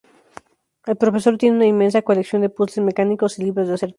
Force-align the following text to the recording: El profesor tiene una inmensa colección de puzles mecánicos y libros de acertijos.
El 0.87 0.95
profesor 0.97 1.37
tiene 1.37 1.57
una 1.57 1.67
inmensa 1.67 2.01
colección 2.01 2.41
de 2.41 2.49
puzles 2.49 2.83
mecánicos 2.83 3.37
y 3.37 3.43
libros 3.43 3.67
de 3.67 3.75
acertijos. 3.75 3.89